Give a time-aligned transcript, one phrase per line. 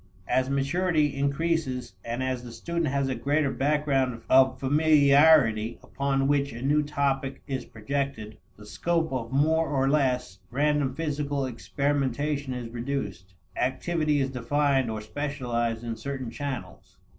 [0.27, 6.51] As maturity increases and as the student has a greater background of familiarity upon which
[6.53, 12.69] a new topic is projected, the scope of more or less random physical experimentation is
[12.69, 13.35] reduced.
[13.55, 16.97] Activity is defined or specialized in certain channels.